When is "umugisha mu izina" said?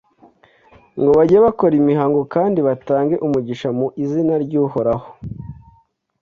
3.25-4.33